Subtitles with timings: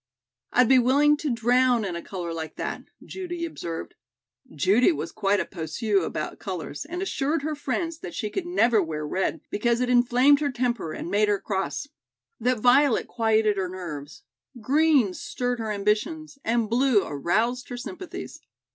[0.51, 3.93] "I'd be willing to drown in a color like that," Judy observed.
[4.51, 8.81] Judy was quite a poseuse about colors and assured her friends that she could never
[8.81, 11.87] wear red because it inflamed her temper and made her cross;
[12.39, 14.23] that violet quieted her nerves;
[14.59, 18.41] green stirred her ambitions, and blue aroused her sympathies.